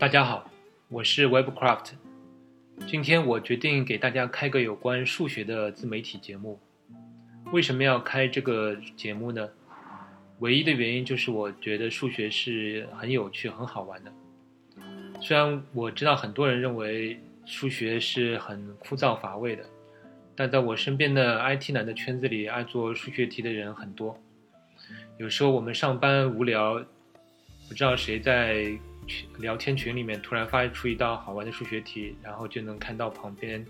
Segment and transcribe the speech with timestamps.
[0.00, 0.50] 大家好，
[0.88, 1.90] 我是 Webcraft。
[2.86, 6.58] 今天我决定给大家开个有关数学的自媒体节目。
[7.52, 9.46] 为什么要开这个节目呢？
[10.38, 14.10] 唯一的原因就是我觉得数学是很有趣、很好玩的。
[15.20, 19.62] 虽然我知道很多人认为数学是很枯燥乏味的，
[20.34, 24.18] 但在我身边的 IT 男的圈子里，爱做数学题的人很多。
[25.18, 26.82] 有时候我们上班无聊，
[27.68, 28.72] 不知道谁在
[29.38, 33.64] 聊天群里面突然发出一道好玩的数学题，然后就能看到旁边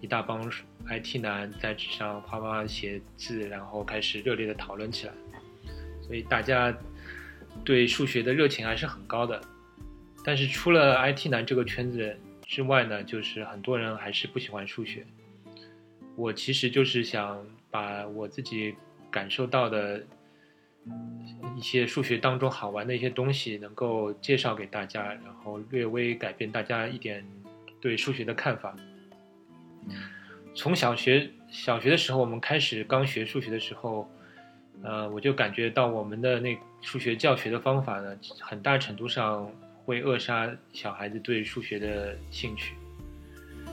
[0.00, 0.50] 一大帮
[0.86, 5.12] IT 男在纸上啪啪写字，然后开始热烈的讨论起来。
[6.02, 6.76] 所以大家
[7.64, 9.40] 对数学的热情还是很高的，
[10.24, 12.16] 但是除了 IT 男这个圈子
[12.46, 15.04] 之外呢，就是很多人还是不喜欢数学。
[16.16, 18.74] 我其实就是想把我自己
[19.10, 20.02] 感受到的
[21.56, 27.24] 一些数学当中好玩的一些东西，能够介绍给大家，然后略微改变大家一点
[27.80, 28.76] 对数学的看法。
[30.54, 34.08] 从小学小学的时候，我们开始刚学数学的时候。
[34.80, 39.50] 呃，我就感觉到我们的那数学教学的方法呢，很大程度上
[39.84, 42.74] 会扼杀小孩子对数学的兴趣。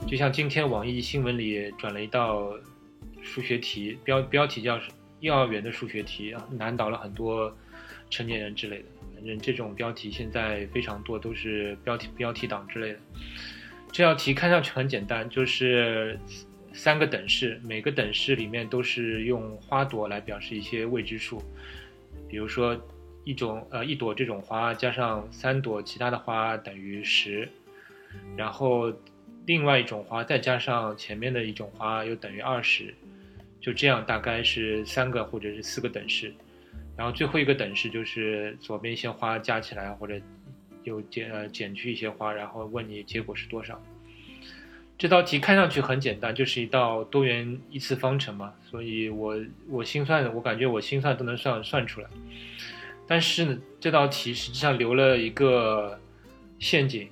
[0.04, 2.52] 就像今天网易新闻里转了一道
[3.22, 7.54] 数学题，标标题叫什“幼儿园的数学题”，难倒了很多
[8.10, 8.84] 成年人之类的。
[9.14, 12.98] 反正这种标题现在非常多，都是标题标题党之类的。
[13.92, 16.18] 这道题看上去很简单，就是。
[16.78, 21.42] 三个等式，每个等式里面都是用花朵来表示一些未知数，
[22.28, 22.78] 比如说
[23.24, 27.48] 一种呃一朵这种花加上三朵其他的花等于十，
[28.36, 28.92] 然后
[29.46, 32.92] 另外一种花再加上前面的一种花又等于二十，
[33.66, 36.32] 就这样大概是三个或者是四个等式，
[36.96, 40.20] 然后最后一个等式就是左边一些花加起来或者
[40.84, 43.82] 又减呃减去一些花，然后问你结果是多少。
[44.96, 49.36] 这道题看上去很简单，就是一道多元一次方程嘛，所以我
[49.68, 52.08] 我心算，我感觉我心算都能算算出来。
[53.08, 55.98] 但是呢，这道题实际上留了一个
[56.60, 57.08] 陷阱，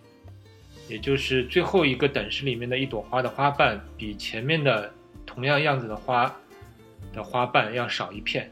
[0.88, 4.94] 也就是最后一个等式里面的一朵花的花瓣比前面的
[5.26, 6.32] 同样样子的花
[7.14, 8.50] 的花瓣要少一片，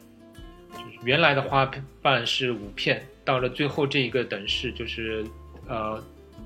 [1.05, 5.27] 原来的花瓣是五片，到了最后这一个等式就是
[5.69, 6.03] 呃。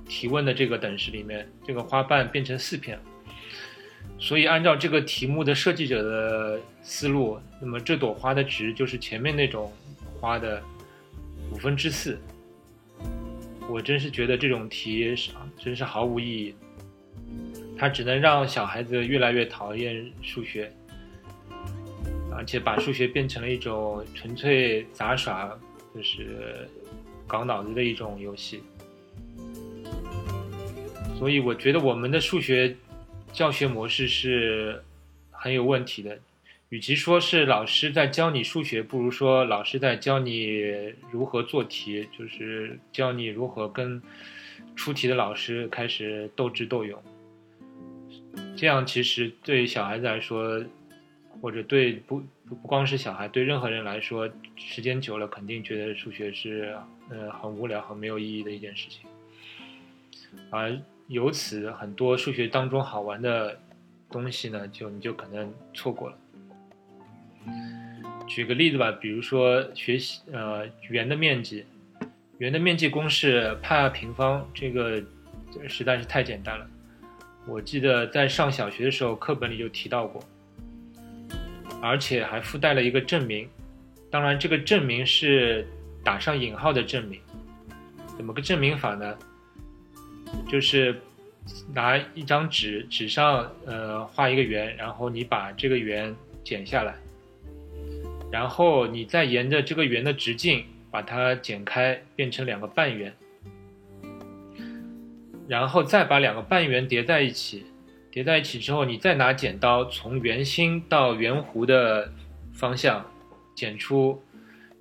[0.09, 2.97] 提问的这个等式里面，这个花瓣变成四片，
[4.21, 9.73] 所以按照这个题目的设计者的思路，那么这朵花的值就是前面那种
[10.21, 10.63] 花的
[11.51, 12.17] 五分之四。
[13.69, 16.55] 我真是觉得这种题是真是毫无意义，
[17.77, 20.73] 它只能让小孩子越来越讨厌数学，
[22.37, 25.59] 而且把数学变成了一种纯粹杂耍，
[25.95, 26.69] 就是
[27.27, 28.63] 搞脑子的一种游戏。
[31.19, 32.77] 所以我觉得我们的数学
[33.33, 34.83] 教学模式是
[35.31, 36.19] 很有问题的。
[36.69, 40.63] 与其说是老师在教你数学，不如说老师在教你
[41.13, 44.03] 如何做题，就是教你如何跟
[44.75, 47.01] 出题的老师开始斗智斗勇。
[48.57, 50.61] 这样其实对小孩子来说，
[51.41, 56.77] 或者对不不光是小孩，对任何人来说，时间久了肯定觉得数学是
[57.11, 59.03] 呃很无聊、很没有意义的一件事情，
[60.51, 60.79] 而。
[61.09, 63.57] 由此，很多数学当中好玩的
[64.11, 66.19] 东西呢，就你就可能错过了。
[68.27, 71.65] 举个例子吧，比如说学习呃圆的面积，
[72.39, 75.01] 圆的面积公式派平方，这个
[75.69, 76.69] 实在是太简单了。
[77.47, 80.21] 我记得在上小学的时候，课本里就提到过，
[81.83, 83.49] 而且还附带了一个证明。
[84.11, 85.67] 当然，这个证明是
[86.05, 87.21] 打上引号的证明。
[88.17, 89.17] 怎么个证明法呢？
[90.49, 91.01] 就是
[91.73, 96.95] 拿一张纸，纸上呃画一个圆，然后你把这个圆剪下来，
[98.33, 103.15] 然后你再沿着这个圆的直径把它剪开，变成两个半圆，
[105.47, 107.67] 然后再把两个半圆叠在一起，
[108.17, 112.11] 叠在一起之后，你再拿剪刀从圆心到圆弧的
[112.51, 113.05] 方向
[113.55, 114.23] 剪出，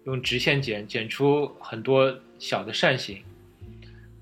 [0.06, 3.22] 用直线剪，剪出很多小的扇形。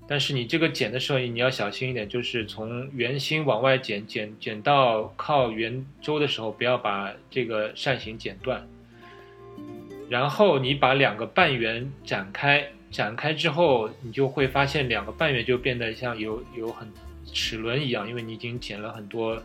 [0.08, 8.66] 但是你这个剪的时候，你要小心一点，就是从圆心往外剪，剪剪到靠圆周的时候，不要把这个扇形剪断。
[10.10, 16.88] 然后你把两个半圆展开，展开之后，你就会发现两个半圆就变得像有有很
[17.32, 19.40] 齿轮一样，因为你已经剪了很多，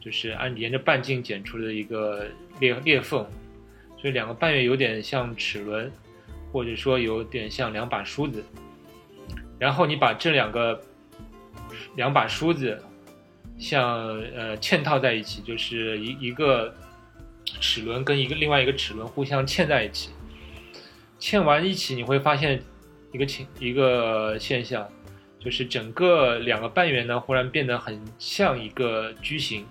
[0.00, 2.26] 就是按沿着半径剪出的一个
[2.60, 3.26] 裂裂缝，
[3.98, 5.90] 所以两个半月有点像齿轮，
[6.52, 8.42] 或者说有点像两把梳子。
[9.58, 10.82] 然后你把这两个
[11.94, 12.82] 两把梳子
[13.58, 16.74] 像呃嵌套在一起，就是一一个
[17.60, 20.10] 齿轮跟一个另外一个齿轮互相嵌在一起。
[21.20, 22.60] 嵌完一起，你会发现
[23.12, 24.88] 一个情一个现象，
[25.42, 29.66] 就是整个两个半圆呢，忽然变得很像一个矩形。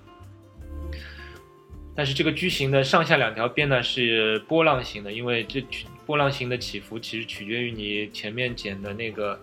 [1.95, 5.63] 但是这个矩形的上下两条边呢是波浪形的，因为这
[6.05, 9.39] 波浪形的起伏其实取决于你前面剪的那个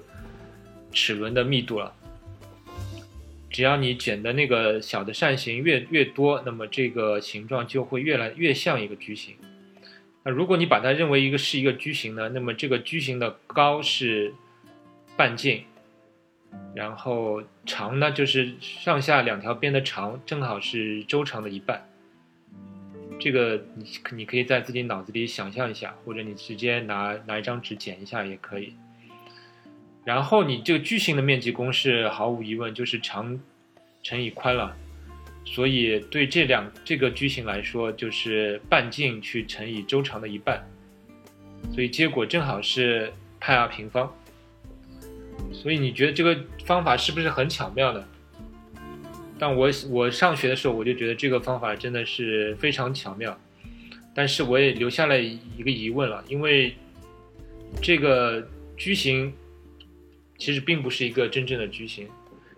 [0.92, 1.94] 齿轮的密度了。
[3.50, 9.34] 只要你剪的那个小的扇形越越多，那么这个形状就会越来越像一个矩形。
[10.25, 14.34] 那如果你把它认为一个是一个矩形呢，那么这个矩形的高是
[15.16, 15.64] 半径，
[16.74, 21.88] 然后长呢就是上下两条边的长正好是周长的一半。
[23.20, 28.74] 这个你你可以在自己脑子里想象一下，或者你直接拿拿一张纸剪一下也可以。
[30.04, 33.38] 然后你这个矩形的面积公式毫无疑问就是长
[34.02, 34.76] 乘以宽了，
[35.44, 40.64] 所以对这两这个矩形来说就是半径去乘以周长的一半，
[41.74, 44.10] 所以结果正好是派 r 平方。
[45.60, 48.05] 所以你觉得这个方法是不是很巧妙呢？
[49.40, 53.37] 但我我上学的时候我就觉得这个方法真的是非常巧妙，
[54.14, 56.76] 但是我也留下了一个疑问了，因为
[57.82, 58.46] 这个
[58.76, 59.32] 矩形
[60.38, 62.08] 其实并不是一个真正的矩形，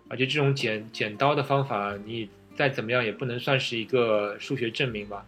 [0.08, 5.24] 而且这种剪剪刀的方法，你再怎么样也不能算是一个数学证明吧？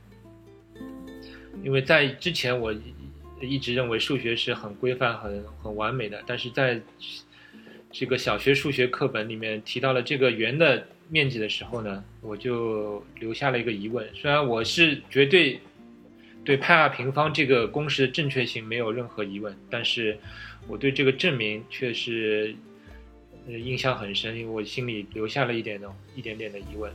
[1.64, 2.74] 因为在之前我
[3.40, 6.80] 一直认为数学是很规范、很很完美的，但是在
[7.92, 10.86] 这个小学数学课本里面提到了这个圆的。
[11.08, 14.08] 面积的时候呢，我就留下了一个疑问。
[14.14, 15.60] 虽然我是绝对
[16.42, 20.16] 对派 r 平方这个公式的正确性没有任何疑问，但是
[20.66, 22.54] 我对这个证明却是
[23.46, 25.86] 呃印象很深，因为我心里留下了一点的
[26.16, 26.90] 一点点的疑问。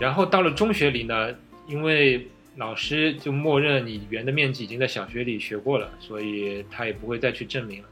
[0.00, 1.32] 然后到了中学里呢，
[1.68, 2.26] 因为
[2.56, 7.88] 老师就默认你圆的面积已经在小学里学过了，所以他也不会再去证明了。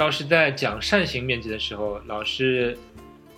[0.00, 2.74] 倒是在讲扇形面积的时候，老师。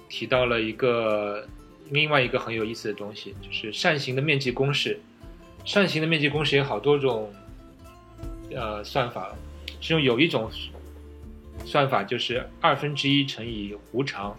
[0.08, 1.48] 提到了一个
[1.88, 5.00] 另外一个很有意思的东西，就是扇形的面积公式。
[5.64, 7.32] 扇形的面积公式有好多种，
[8.54, 9.34] 呃，算法。
[9.80, 10.50] 其中有一种
[11.64, 14.36] 算法就是二分之一乘以弧长，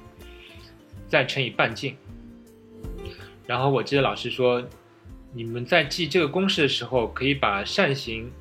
[1.07, 1.97] 再乘以半径。
[3.47, 4.63] 然后我记得老师说，
[5.33, 8.31] 你们在记这个公式的时候，可以把扇形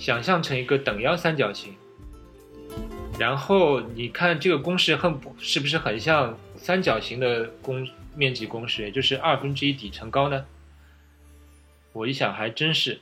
[0.00, 1.72] 想象成一个等腰三角形。
[3.18, 6.38] 然后你看这个公式很是不是很像？
[6.58, 7.86] 三角形的公
[8.16, 10.46] 面积公式，也就是二分之一底乘高呢。
[11.92, 12.98] 我一想还真是，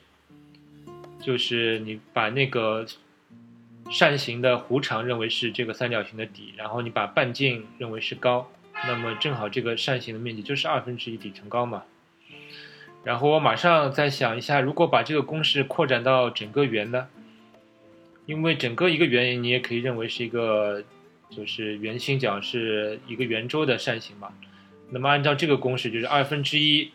[1.22, 2.84] 就是你把那个
[3.90, 8.50] 扇形的弧长认为是这个三角形的底，然后你把半径认为是高，
[8.86, 11.84] 那么正好这个扇形的面积就是二分之一底乘高嘛。
[13.04, 17.06] 然后我马上再想一下，如果把这个公式扩展到整个圆呢？
[18.26, 20.82] 因为整个一个圆你也可以认为是一个。
[21.30, 24.32] 就是圆心角是一个圆周的扇形嘛，
[24.90, 26.92] 那么按照这个公式，就是二分之一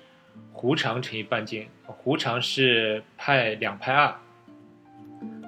[0.53, 4.17] 弧长乘以半径，弧长是派两派 r，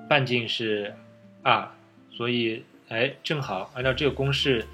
[0.10, 0.94] 半径是
[1.44, 1.72] r，
[2.10, 4.66] 所以哎，正好按照这个公式，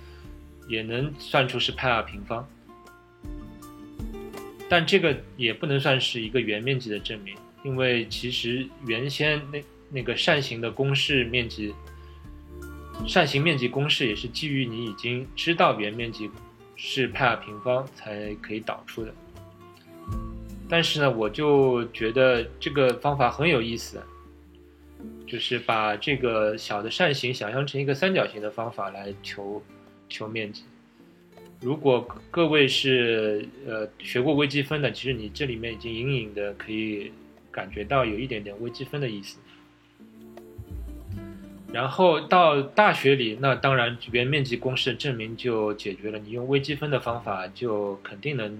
[0.68, 2.48] 也能算出是派 r 平方。
[4.68, 11.74] 但这个也不能算是一个圆面积的证明，因为其实原先那那个扇形的公式面积。
[13.06, 16.30] 扇形面积公式也是基于你已经知道圆面积
[16.76, 19.14] 是派 r 平方才可以导出的。
[20.68, 24.02] 但是呢，我就觉得这个方法很有意思，
[25.28, 29.64] 就是把这个小的扇形想象成一个三角形的方法来求
[30.10, 30.64] 求面积。
[31.62, 32.02] 如果
[32.32, 37.12] 各位是呃学过微积分的，其实你这里面已经隐隐的可以
[37.52, 39.38] 感觉到有一点点微积分的意思。
[41.74, 46.18] 然后到大学里，那当然圆面积公式的证明就解决了。
[46.18, 48.58] 你用微积分的方法，就肯定能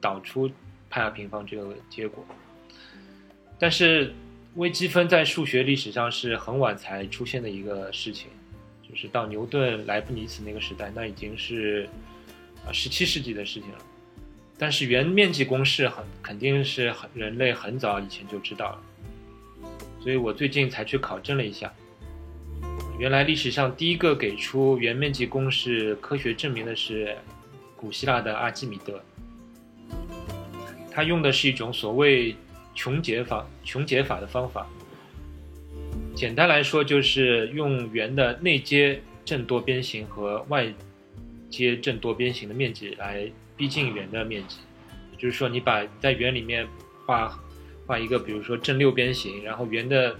[0.00, 0.50] 导出
[0.90, 2.24] 派 r 平方这个结果。
[3.58, 4.12] 但是
[4.56, 8.28] 微积分在数学历史上是很晚才出现的一个事情，
[8.86, 11.88] 就是到牛顿、莱布尼茨那个时代，那已经是
[12.66, 13.78] 啊十七世纪的事情了。
[14.58, 18.82] 但是圆面积公式很肯定是很人类很早以前就知道了，
[19.98, 21.72] 所以我最近才去考证了一下。
[23.00, 27.16] 原来历史上第一个给出圆面积公式科学证明的是
[27.74, 29.02] 古希腊的阿基米德，
[30.90, 32.36] 他用的是一种所谓
[32.74, 34.66] 穷解法、穷解法的方法，
[36.14, 40.70] 简单来说，就是用圆的内接正多边形和外
[41.48, 44.58] 接正多边形的面积来逼近圆的面积。
[45.16, 46.68] 就是说，你把在圆里面
[47.06, 47.34] 画
[47.86, 50.14] 画一个，比如说正六边形，然后圆的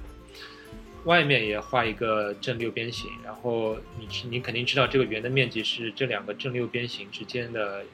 [1.04, 7.85] 外面也画一个正六边形，然后你你肯定知道这个圆的面积是这两个正六边形之间的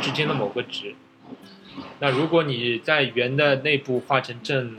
[0.00, 0.94] 之间的某个值。
[1.98, 4.76] 那如果你在圆的内部画成正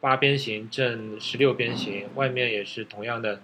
[0.00, 3.42] 八边形、正十六边形，外面也是同样的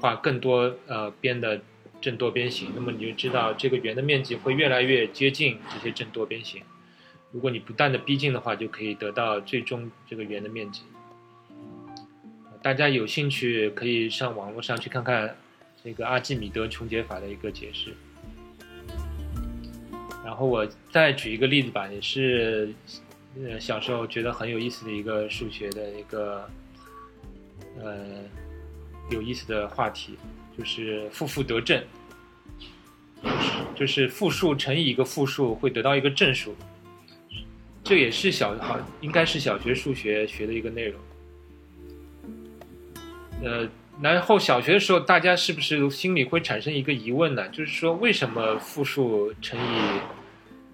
[0.00, 1.60] 画更多呃边的
[2.00, 6.62] 正多边形，那么你就知道这个圆的面积会越来越接近这些正多边形。
[7.32, 10.82] 如果你不断的逼近的话，就可以得到最终这个圆的面积。
[12.62, 15.34] 大家有兴趣可以上网络上去看看
[15.82, 17.94] 这个阿基米德穷解法的一个解释。
[20.22, 22.72] 然后我再举一个例子吧，也是，
[23.42, 26.48] 呃，小时候觉得很有意思的一个数学的一个，
[27.82, 28.06] 呃，
[29.10, 30.16] 有意思的话题，
[30.56, 31.82] 就是负负得正，
[33.74, 36.54] 就是负数乘以一个负数会得到一个正数，
[37.82, 41.00] 这也是小好应该是小学数学学的一个内容，
[43.42, 43.68] 呃。
[44.02, 47.46] 然后小学的时候，大家是不是心里会产生一个疑问呢？
[47.50, 50.00] 就是说，为什么复数乘以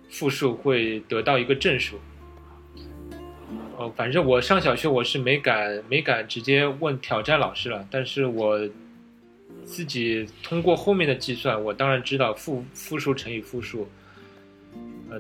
[0.09, 1.99] 复数会得到一个正数？
[3.77, 8.61] 哦，反正我上小学我是没敢没敢直接问挑战老师了，但是我
[9.65, 13.89] 自己通过后面的计算，我当然知道负负数乘以复数。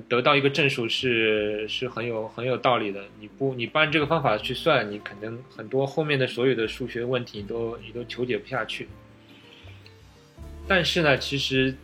[0.08, 3.04] 得到一个正数是是很有很有道理的。
[3.20, 8.88] 你不你不按这个方法去算，你可能很多后面的所有的数学问题你都你都求解不下去。
[10.68, 11.74] 但是呢，其实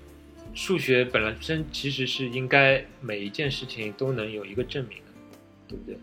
[0.55, 5.13] 数学本身其实是应该每一件事情都能有一个证明的，
[5.69, 5.97] 对不对？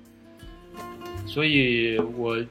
[1.28, 2.44] 所以我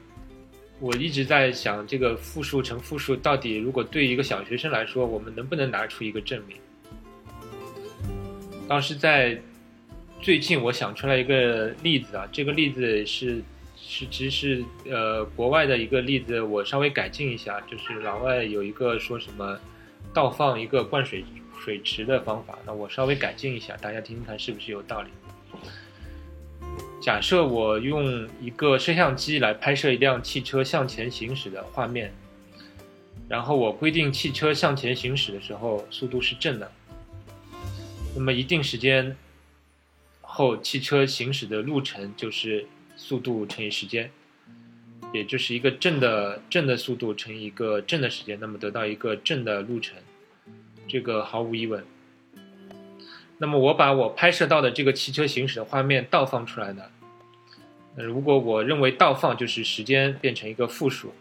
[0.81, 6.57] 我一直在想，这个复数乘复数到底如果对一个小学生来说，我们能不能拿出一个证明？
[8.69, 9.41] 当时在
[10.21, 13.43] 最近，我想出来一个例子啊，这个例子是
[13.77, 19.59] 是其实是呃国外的一个例子，我稍微改进一下，就是老外有一个说什么
[20.13, 21.25] 倒放一个灌水
[21.59, 25.09] 水池的方法，那我稍微改进一下，大家听听看是不是有道理？
[27.01, 32.13] 假设我用一个摄像机来拍摄一辆汽车向前行驶的画面，
[33.29, 36.71] 然后我规定汽车向前行驶的时候速度是正的。
[38.15, 39.17] 那么一定时间
[40.39, 42.65] 后，汽车行驶的路程就是
[42.95, 44.09] 速度乘以时间，
[45.13, 49.97] 也就是一个正的正的速度乘以一个正的时间，那么得到一个正的路程，
[50.87, 51.85] 这个毫无疑问。
[53.39, 56.85] 那么我把我拍摄到的这个汽车行驶的画面倒放出来呢？
[57.97, 61.13] 那如果我认为倒放就是时间变成一个负数，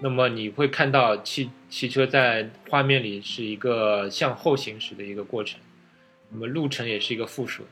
[0.00, 5.58] 那么你会看到汽汽车在画面里是一个向后行驶的一个过程。
[6.30, 7.64] 那么路程也是一个负数，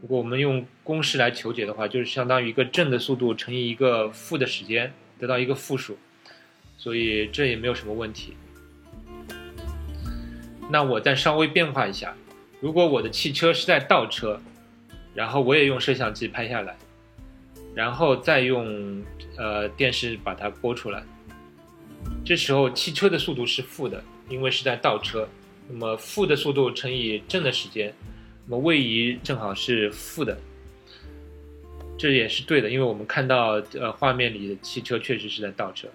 [0.00, 5.98] 如果我们用公式来求解的话，就是相当于一个正的速度乘以一个负的时间，得到一个负数，
[6.76, 8.36] 所以这也没有什么问题。
[10.70, 12.14] 那我再稍微变化一下，
[12.60, 14.40] 如果我的汽车是在倒车，
[15.14, 16.76] 然后我也用摄像机拍下来，
[17.74, 19.02] 然后再用
[19.36, 21.02] 呃电视把它播出来，
[22.24, 25.28] 这时候汽车的速度是负的，因为是在倒车。
[25.70, 27.92] 那么负的速度乘以正的时间，
[28.50, 30.38] 那么位移正好是负的，
[31.98, 35.86] 这也是对的，因为我们看到呃画面里的汽车确实是在倒车。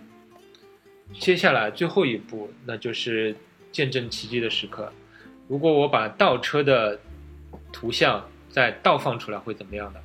[1.13, 3.35] 接下来最后一步，那就是
[3.71, 4.93] 见证奇迹的时刻。
[5.47, 6.99] 如果我把倒车的
[7.71, 9.99] 图像再倒放出来，会怎么样呢？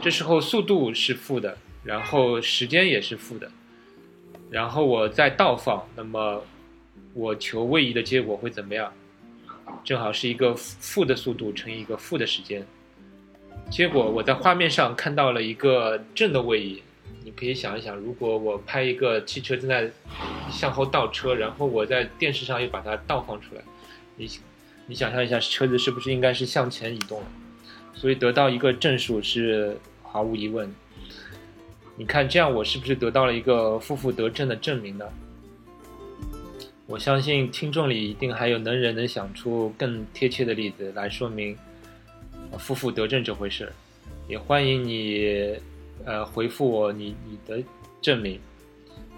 [0.00, 3.52] 这时候速度是负的，然后时间也是负的，
[4.50, 6.42] 然后我再倒放，那么。
[7.14, 8.90] 我求位移的结果会怎么样？
[9.84, 12.66] 正好是一个负的速度乘以一个负的时间。
[13.70, 16.82] 结果我在画面上看到了一个正的位移。
[17.24, 19.88] 你可以想一想，如果我拍一个汽车正在
[20.50, 23.62] 向后倒车，然后我在电视上又把它倒放出来，
[24.16, 24.28] 你
[24.88, 27.22] 你想象一下，车子是不是应该是向前移动？
[27.94, 30.68] 所以得到一个正数是毫无疑问。
[31.94, 35.06] 你看这样，我是不是得到了一个负负得正的证明呢？
[36.86, 41.56] 我相信听众里一定还有能人能想出更贴切的例子来说明
[42.58, 43.72] “夫妇得正”这回事，
[44.28, 45.56] 也欢迎你，
[46.04, 47.62] 呃，回复我你你的
[48.02, 48.38] 证明，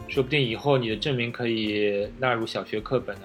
[0.09, 3.23] 说不定以后你的证明可以纳入小学课本呢。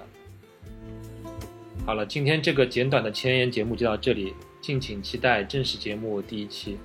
[1.86, 6.78] 好了，今天这个简短的前言节目就到这里，敬请期待正式节目第一期。